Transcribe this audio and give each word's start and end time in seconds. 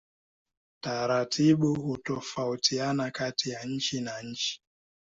Taratibu 0.81 1.73
hutofautiana 1.75 3.11
kati 3.11 3.49
ya 3.49 3.63
nchi 3.63 4.01
na 4.01 4.21
nchi. 4.21 4.61